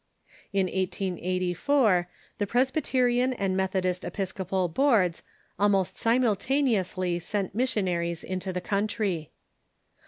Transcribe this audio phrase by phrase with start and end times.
[0.51, 2.09] In 1884,
[2.39, 5.21] the Presbyterian and Meth odist Episcopal Boards
[5.59, 9.29] almost simultaneously sent mission aries into the country.